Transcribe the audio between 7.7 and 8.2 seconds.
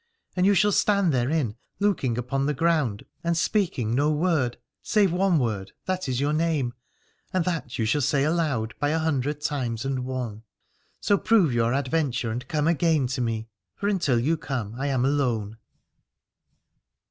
you shall